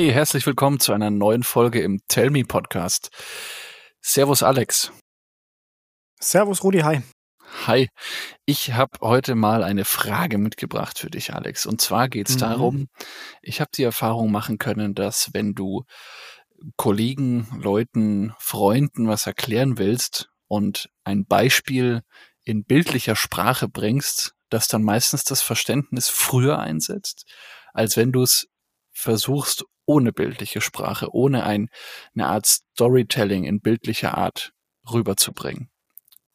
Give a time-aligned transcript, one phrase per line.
[0.00, 3.10] Hey, herzlich willkommen zu einer neuen Folge im Tell Me Podcast.
[4.00, 4.92] Servus Alex.
[6.18, 7.02] Servus Rudi, hi.
[7.66, 7.90] Hi.
[8.46, 11.66] Ich habe heute mal eine Frage mitgebracht für dich, Alex.
[11.66, 12.40] Und zwar geht es mhm.
[12.40, 12.88] darum,
[13.42, 15.84] ich habe die Erfahrung machen können, dass wenn du
[16.76, 22.00] Kollegen, Leuten, Freunden was erklären willst und ein Beispiel
[22.42, 27.26] in bildlicher Sprache bringst, dass dann meistens das Verständnis früher einsetzt,
[27.74, 28.46] als wenn du es
[28.92, 31.68] versuchst, ohne bildliche Sprache, ohne ein,
[32.14, 34.52] eine Art Storytelling in bildlicher Art
[34.88, 35.68] rüberzubringen.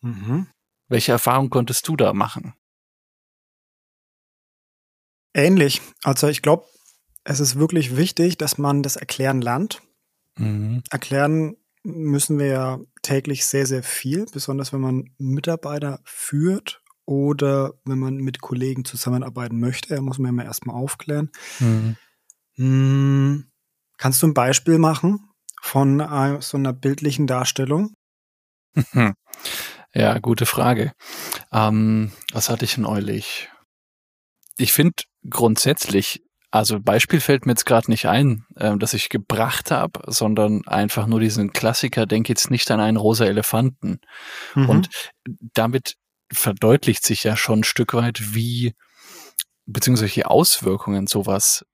[0.01, 0.47] Mhm.
[0.89, 2.53] Welche Erfahrung konntest du da machen?
[5.33, 5.81] Ähnlich.
[6.03, 6.65] Also ich glaube,
[7.23, 9.81] es ist wirklich wichtig, dass man das Erklären lernt.
[10.37, 10.83] Mhm.
[10.89, 17.99] Erklären müssen wir ja täglich sehr, sehr viel, besonders wenn man Mitarbeiter führt oder wenn
[17.99, 19.95] man mit Kollegen zusammenarbeiten möchte.
[19.95, 21.31] Da muss man immer erstmal aufklären.
[21.59, 21.95] Mhm.
[23.97, 25.29] Kannst du ein Beispiel machen
[25.61, 27.93] von äh, so einer bildlichen Darstellung?
[29.93, 30.91] Ja, gute Frage.
[31.53, 33.49] Ähm, was hatte ich neulich?
[34.57, 39.71] Ich finde grundsätzlich, also Beispiel fällt mir jetzt gerade nicht ein, äh, dass ich gebracht
[39.71, 43.99] habe, sondern einfach nur diesen Klassiker, denk jetzt nicht an einen rosa Elefanten.
[44.53, 44.69] Mhm.
[44.69, 44.89] Und
[45.53, 45.95] damit
[46.31, 48.73] verdeutlicht sich ja schon ein Stück weit, wie
[49.65, 51.65] beziehungsweise die Auswirkungen sowas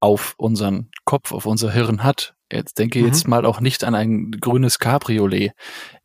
[0.00, 2.34] auf unseren Kopf, auf unser Hirn hat.
[2.52, 3.06] Jetzt denke mhm.
[3.06, 5.52] jetzt mal auch nicht an ein grünes Cabriolet.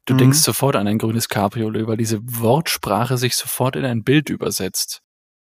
[0.05, 0.17] Du mhm.
[0.17, 5.01] denkst sofort an ein grünes Cabriolet, weil diese Wortsprache sich sofort in ein Bild übersetzt.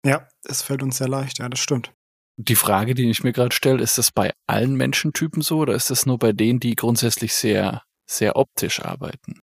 [0.06, 1.92] Ja, es fällt uns sehr leicht, ja, das stimmt.
[2.38, 5.90] Die Frage, die ich mir gerade stelle, ist das bei allen Menschentypen so oder ist
[5.90, 9.42] das nur bei denen, die grundsätzlich sehr, sehr optisch arbeiten?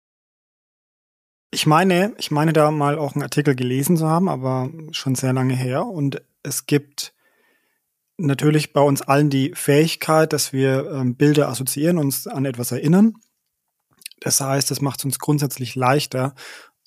[1.51, 5.33] Ich meine, ich meine da mal auch einen Artikel gelesen zu haben, aber schon sehr
[5.33, 5.85] lange her.
[5.85, 7.13] Und es gibt
[8.21, 13.13] natürlich bei uns allen die Fähigkeit, dass wir ähm, Bilder assoziieren, uns an etwas erinnern.
[14.19, 16.35] Das heißt, das macht es uns grundsätzlich leichter,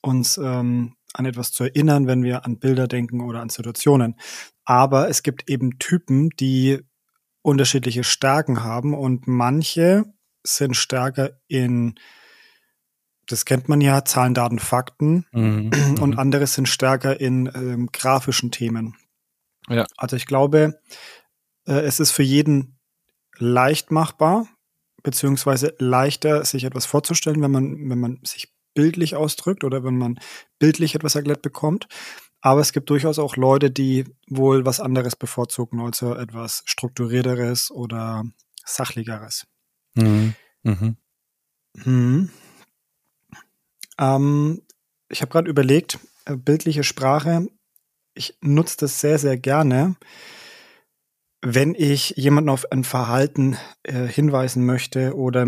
[0.03, 4.17] uns ähm, an etwas zu erinnern, wenn wir an Bilder denken oder an Situationen.
[4.65, 6.81] Aber es gibt eben Typen, die
[7.43, 10.05] unterschiedliche Stärken haben und manche
[10.43, 11.95] sind stärker in,
[13.27, 15.71] das kennt man ja, Zahlen, Daten, Fakten mhm.
[16.01, 16.19] und mhm.
[16.19, 18.97] andere sind stärker in ähm, grafischen Themen.
[19.69, 19.87] Ja.
[19.97, 20.81] Also ich glaube,
[21.67, 22.79] äh, es ist für jeden
[23.39, 24.49] leicht machbar,
[25.03, 30.19] beziehungsweise leichter, sich etwas vorzustellen, wenn man, wenn man sich bildlich ausdrückt oder wenn man
[30.59, 31.87] bildlich etwas erklärt bekommt.
[32.41, 38.25] Aber es gibt durchaus auch Leute, die wohl was anderes bevorzugen, also etwas strukturierteres oder
[38.65, 39.47] sachlicheres.
[39.95, 40.35] Mhm.
[40.63, 40.97] Mhm.
[41.83, 42.31] Hm.
[43.99, 44.63] Ähm,
[45.09, 47.47] ich habe gerade überlegt, äh, bildliche Sprache,
[48.15, 49.97] ich nutze das sehr, sehr gerne
[51.47, 55.47] wenn ich jemanden auf ein Verhalten äh, hinweisen möchte oder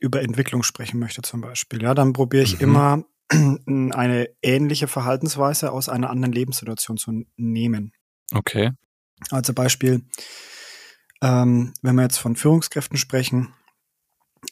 [0.00, 2.62] über Entwicklung sprechen möchte zum Beispiel, ja, dann probiere ich mhm.
[2.62, 3.04] immer
[3.92, 7.92] eine ähnliche Verhaltensweise aus einer anderen Lebenssituation zu nehmen.
[8.34, 8.72] Okay.
[9.30, 10.02] Also Beispiel,
[11.20, 13.52] ähm, wenn wir jetzt von Führungskräften sprechen,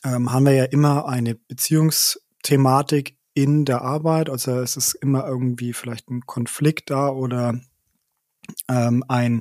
[0.05, 4.29] ähm, haben wir ja immer eine Beziehungsthematik in der Arbeit.
[4.29, 7.59] Also es ist immer irgendwie vielleicht ein Konflikt da oder
[8.69, 9.41] ähm, ein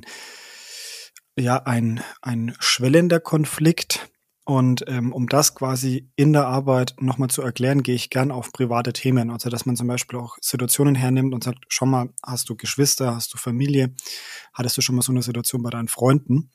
[1.40, 4.08] ja ein, ein schwellender Konflikt.
[4.44, 8.52] Und ähm, um das quasi in der Arbeit nochmal zu erklären, gehe ich gern auf
[8.52, 9.30] private Themen.
[9.30, 13.14] Also dass man zum Beispiel auch Situationen hernimmt und sagt, schau mal, hast du Geschwister,
[13.14, 13.94] hast du Familie,
[14.52, 16.50] hattest du schon mal so eine Situation bei deinen Freunden,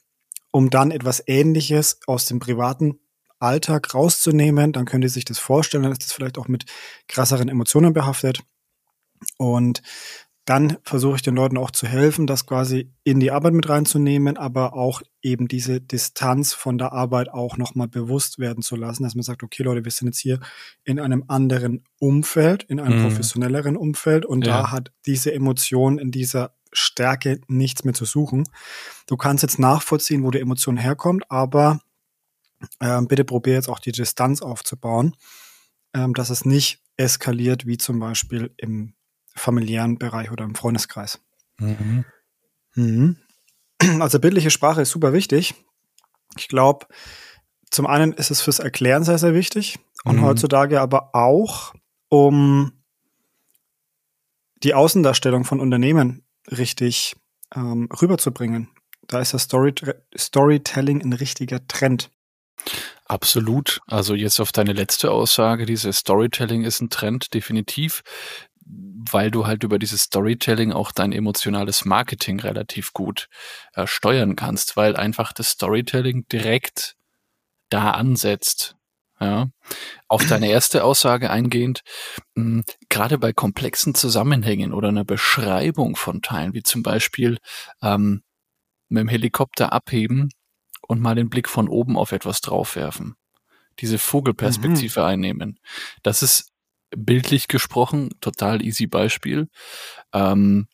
[0.52, 3.00] um dann etwas Ähnliches aus dem privaten
[3.40, 6.66] Alltag rauszunehmen, dann könnt ihr sich das vorstellen, dann ist das vielleicht auch mit
[7.08, 8.42] krasseren Emotionen behaftet.
[9.38, 9.82] Und
[10.46, 14.38] dann versuche ich den Leuten auch zu helfen, das quasi in die Arbeit mit reinzunehmen,
[14.38, 19.16] aber auch eben diese Distanz von der Arbeit auch nochmal bewusst werden zu lassen, dass
[19.16, 20.40] man sagt, okay Leute, wir sind jetzt hier
[20.84, 23.08] in einem anderen Umfeld, in einem mhm.
[23.08, 24.62] professionelleren Umfeld und ja.
[24.62, 28.44] da hat diese Emotion in dieser Stärke nichts mehr zu suchen.
[29.08, 31.80] Du kannst jetzt nachvollziehen, wo die Emotion herkommt, aber
[32.80, 35.16] äh, bitte probier jetzt auch die Distanz aufzubauen,
[35.94, 38.95] äh, dass es nicht eskaliert, wie zum Beispiel im
[39.36, 41.20] familiären Bereich oder im Freundeskreis.
[41.58, 42.06] Mhm.
[42.76, 43.18] Mhm.
[44.00, 45.54] Also bildliche Sprache ist super wichtig.
[46.38, 46.88] Ich glaube,
[47.70, 50.22] zum einen ist es fürs Erklären sehr, sehr wichtig und mhm.
[50.22, 51.74] heutzutage aber auch,
[52.10, 52.72] um
[54.64, 57.16] die Außendarstellung von Unternehmen richtig
[57.54, 58.70] ähm, rüberzubringen.
[59.08, 59.74] Da ist das Story
[60.18, 62.10] Storytelling ein richtiger Trend.
[63.06, 63.82] Absolut.
[63.88, 68.02] Also jetzt auf deine letzte Aussage, dieses Storytelling ist ein Trend, definitiv
[68.66, 73.28] weil du halt über dieses Storytelling auch dein emotionales Marketing relativ gut
[73.74, 76.96] äh, steuern kannst, weil einfach das Storytelling direkt
[77.70, 78.76] da ansetzt.
[79.20, 79.50] Ja.
[80.10, 81.82] Auf deine erste Aussage eingehend,
[82.36, 87.38] mh, gerade bei komplexen Zusammenhängen oder einer Beschreibung von Teilen, wie zum Beispiel
[87.82, 88.24] ähm,
[88.90, 90.30] mit dem Helikopter abheben
[90.82, 93.16] und mal den Blick von oben auf etwas draufwerfen.
[93.80, 95.06] Diese Vogelperspektive mhm.
[95.06, 95.60] einnehmen.
[96.04, 96.52] Das ist
[96.96, 99.48] bildlich gesprochen total easy Beispiel.
[100.14, 100.68] Ähm,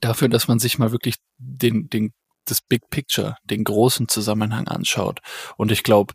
[0.00, 2.12] dafür, dass man sich mal wirklich den, den,
[2.44, 5.20] das Big Picture, den großen Zusammenhang anschaut.
[5.56, 6.14] Und ich glaube,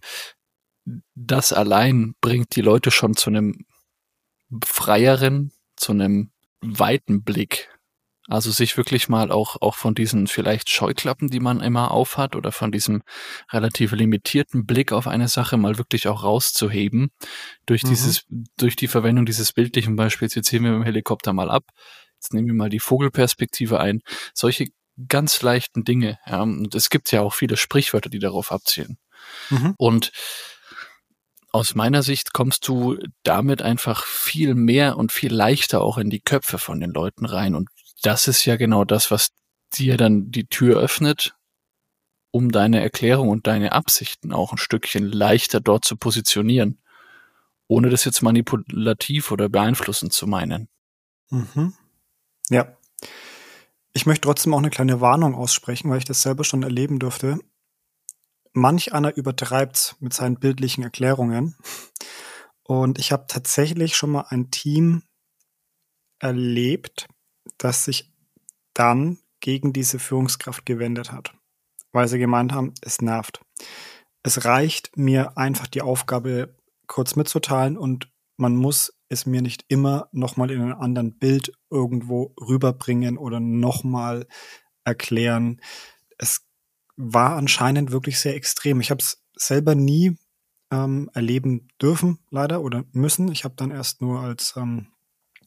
[1.15, 3.65] das allein bringt die Leute schon zu einem
[4.65, 6.31] freieren, zu einem
[6.61, 7.69] weiten Blick
[8.29, 12.51] also sich wirklich mal auch, auch von diesen vielleicht Scheuklappen, die man immer aufhat oder
[12.51, 13.01] von diesem
[13.51, 17.09] relativ limitierten Blick auf eine Sache mal wirklich auch rauszuheben
[17.65, 17.89] durch mhm.
[17.89, 20.35] dieses, durch die Verwendung dieses bildlichen Beispiels.
[20.35, 21.63] Jetzt heben wir mit dem Helikopter mal ab.
[22.15, 24.01] Jetzt nehmen wir mal die Vogelperspektive ein.
[24.33, 24.67] Solche
[25.07, 26.19] ganz leichten Dinge.
[26.27, 28.97] Ja, und es gibt ja auch viele Sprichwörter, die darauf abzielen.
[29.49, 29.73] Mhm.
[29.77, 30.11] Und
[31.51, 36.21] aus meiner Sicht kommst du damit einfach viel mehr und viel leichter auch in die
[36.21, 37.69] Köpfe von den Leuten rein und
[38.01, 39.31] das ist ja genau das, was
[39.73, 41.35] dir dann die Tür öffnet,
[42.31, 46.79] um deine Erklärung und deine Absichten auch ein Stückchen leichter dort zu positionieren,
[47.67, 50.69] ohne das jetzt manipulativ oder beeinflussend zu meinen.
[51.29, 51.73] Mhm.
[52.49, 52.77] Ja.
[53.93, 57.39] Ich möchte trotzdem auch eine kleine Warnung aussprechen, weil ich das selber schon erleben durfte.
[58.53, 61.55] Manch einer übertreibt mit seinen bildlichen Erklärungen.
[62.63, 65.03] Und ich habe tatsächlich schon mal ein Team
[66.19, 67.07] erlebt,
[67.59, 68.11] das sich
[68.73, 71.33] dann gegen diese Führungskraft gewendet hat,
[71.91, 73.41] weil sie gemeint haben, es nervt.
[74.23, 76.57] Es reicht mir einfach die Aufgabe
[76.87, 82.33] kurz mitzuteilen und man muss es mir nicht immer nochmal in einem anderen Bild irgendwo
[82.39, 84.27] rüberbringen oder nochmal
[84.83, 85.61] erklären.
[86.17, 86.47] Es
[86.95, 88.81] war anscheinend wirklich sehr extrem.
[88.81, 90.17] Ich habe es selber nie
[90.71, 93.31] ähm, erleben dürfen, leider, oder müssen.
[93.31, 94.87] Ich habe dann erst nur, als ähm,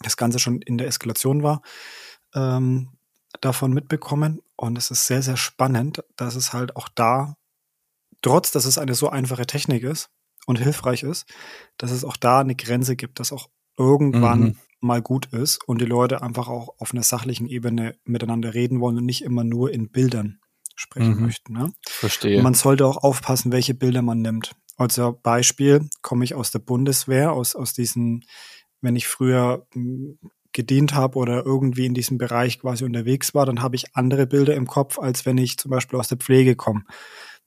[0.02, 1.62] das Ganze schon in der Eskalation war,
[2.34, 2.90] ähm,
[3.40, 4.40] davon mitbekommen.
[4.56, 7.36] Und es ist sehr, sehr spannend, dass es halt auch da,
[8.20, 10.10] trotz dass es eine so einfache Technik ist
[10.46, 11.26] und hilfreich ist,
[11.76, 14.56] dass es auch da eine Grenze gibt, dass auch irgendwann mhm.
[14.80, 18.98] mal gut ist und die Leute einfach auch auf einer sachlichen Ebene miteinander reden wollen
[18.98, 20.40] und nicht immer nur in Bildern
[20.74, 21.26] sprechen mhm.
[21.26, 21.52] möchten.
[21.52, 21.72] Ne?
[21.86, 22.36] Verstehe.
[22.38, 24.54] Und man sollte auch aufpassen, welche Bilder man nimmt.
[24.76, 28.24] Also Beispiel komme ich aus der Bundeswehr, aus, aus diesen,
[28.82, 30.18] wenn ich früher hm,
[30.52, 34.54] gedient habe oder irgendwie in diesem Bereich quasi unterwegs war, dann habe ich andere Bilder
[34.54, 36.84] im Kopf, als wenn ich zum Beispiel aus der Pflege komme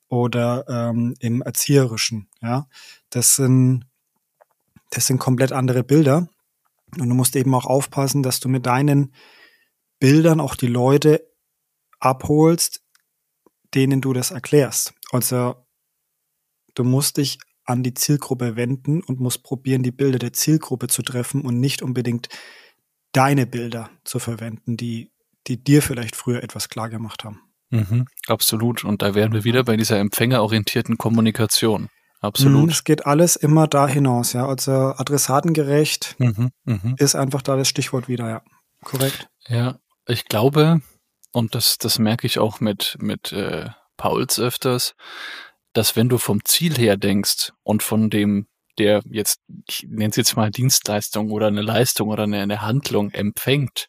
[0.07, 2.27] oder ähm, im Erzieherischen.
[2.41, 2.67] Ja,
[3.09, 3.85] das sind
[4.89, 6.27] das sind komplett andere Bilder
[6.97, 9.13] und du musst eben auch aufpassen, dass du mit deinen
[9.99, 11.27] Bildern auch die Leute
[11.99, 12.83] abholst,
[13.73, 14.93] denen du das erklärst.
[15.11, 15.55] Also
[16.75, 21.01] du musst dich an die Zielgruppe wenden und musst probieren, die Bilder der Zielgruppe zu
[21.01, 22.29] treffen und nicht unbedingt
[23.11, 25.11] deine Bilder zu verwenden, die,
[25.47, 27.41] die dir vielleicht früher etwas klar gemacht haben.
[27.69, 28.83] Mhm, absolut.
[28.83, 31.89] Und da wären wir wieder bei dieser empfängerorientierten Kommunikation.
[32.21, 32.63] Absolut.
[32.63, 34.47] Mhm, es geht alles immer da hinaus, ja.
[34.47, 36.95] Also adressatengerecht mhm, mh.
[36.97, 38.41] ist einfach da das Stichwort wieder, ja.
[38.83, 39.27] Korrekt.
[39.47, 40.81] Ja, ich glaube,
[41.31, 44.95] und das, das merke ich auch mit, mit äh, Pauls öfters,
[45.75, 49.39] dass wenn du vom Ziel her denkst und von dem der jetzt,
[49.69, 53.87] ich nenne es jetzt mal Dienstleistung oder eine Leistung oder eine, eine Handlung empfängt,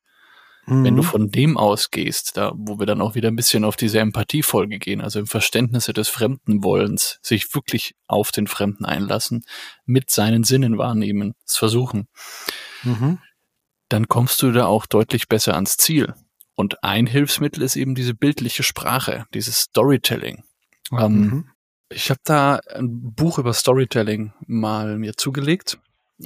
[0.67, 0.85] mhm.
[0.85, 1.07] wenn du mhm.
[1.07, 5.01] von dem ausgehst, da, wo wir dann auch wieder ein bisschen auf diese Empathiefolge gehen,
[5.01, 9.45] also im Verständnisse des Fremdenwollens, sich wirklich auf den Fremden einlassen,
[9.87, 12.09] mit seinen Sinnen wahrnehmen, es versuchen,
[12.85, 13.19] mhm.
[13.89, 16.15] dann kommst du da auch deutlich besser ans Ziel.
[16.55, 20.45] Und ein Hilfsmittel ist eben diese bildliche Sprache, dieses Storytelling.
[20.93, 21.51] Ähm, mhm.
[21.89, 25.79] Ich habe da ein Buch über Storytelling mal mir zugelegt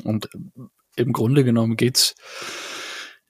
[0.05, 0.31] und
[0.97, 2.15] im Grunde genommen geht's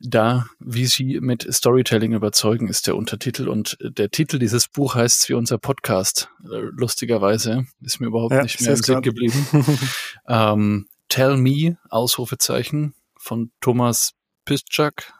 [0.00, 5.28] da, wie Sie mit Storytelling überzeugen, ist der Untertitel und der Titel dieses Buch heißt
[5.28, 6.30] wie unser Podcast.
[6.42, 9.46] Lustigerweise ist mir überhaupt ja, nicht mehr im Sinn geblieben.
[10.28, 14.12] ähm, Tell Me, Ausrufezeichen von Thomas
[14.46, 15.12] Piszczak,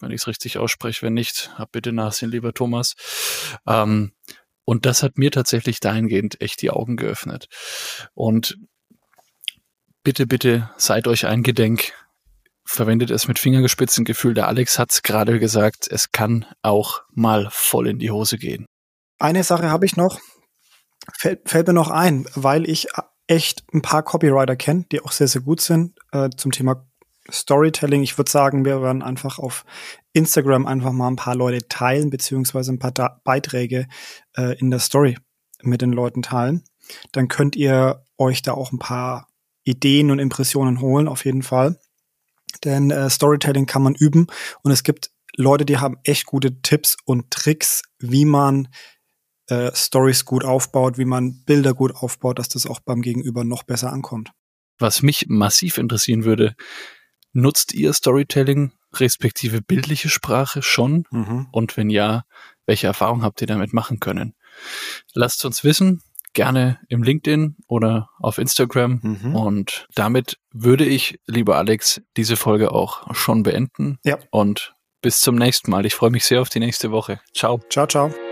[0.00, 1.04] wenn ich es richtig ausspreche.
[1.04, 2.94] Wenn nicht, hab bitte Nachsehen, lieber Thomas.
[3.66, 4.12] Ähm,
[4.66, 7.46] und das hat mir tatsächlich dahingehend echt die Augen geöffnet.
[8.14, 8.58] Und
[10.02, 11.92] bitte, bitte seid euch eingedenk,
[12.64, 14.34] verwendet es mit Fingergespitzengefühl.
[14.34, 18.66] Der Alex hat es gerade gesagt, es kann auch mal voll in die Hose gehen.
[19.18, 20.20] Eine Sache habe ich noch,
[21.16, 22.88] fällt, fällt mir noch ein, weil ich
[23.28, 26.84] echt ein paar Copywriter kenne, die auch sehr, sehr gut sind äh, zum Thema
[27.30, 28.02] Storytelling.
[28.02, 29.64] Ich würde sagen, wir werden einfach auf
[30.16, 33.86] Instagram einfach mal ein paar Leute teilen, beziehungsweise ein paar da Beiträge
[34.36, 35.18] äh, in der Story
[35.62, 36.64] mit den Leuten teilen.
[37.12, 39.28] Dann könnt ihr euch da auch ein paar
[39.64, 41.78] Ideen und Impressionen holen, auf jeden Fall.
[42.64, 44.26] Denn äh, Storytelling kann man üben
[44.62, 48.68] und es gibt Leute, die haben echt gute Tipps und Tricks, wie man
[49.48, 53.64] äh, Stories gut aufbaut, wie man Bilder gut aufbaut, dass das auch beim Gegenüber noch
[53.64, 54.30] besser ankommt.
[54.78, 56.54] Was mich massiv interessieren würde,
[57.34, 61.04] nutzt ihr Storytelling respektive bildliche Sprache schon?
[61.10, 61.48] Mhm.
[61.52, 62.24] Und wenn ja,
[62.66, 64.34] welche Erfahrungen habt ihr damit machen können?
[65.14, 66.02] Lasst uns wissen,
[66.32, 69.00] gerne im LinkedIn oder auf Instagram.
[69.02, 69.34] Mhm.
[69.34, 73.98] Und damit würde ich, lieber Alex, diese Folge auch schon beenden.
[74.04, 74.18] Ja.
[74.30, 75.86] Und bis zum nächsten Mal.
[75.86, 77.20] Ich freue mich sehr auf die nächste Woche.
[77.32, 77.60] Ciao.
[77.70, 78.25] Ciao, ciao.